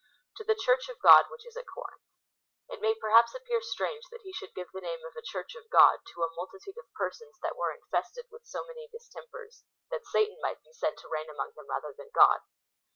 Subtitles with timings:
[0.39, 0.43] 2.
[0.43, 2.01] To the Church of God which is at Corinth.
[2.69, 5.69] It may perhaps appear strange that he should give the name of a Church of
[5.69, 9.61] God to a multitude of persons that were infested with so many distempers,
[9.91, 12.39] that Satan might be said to reign among them rather than God.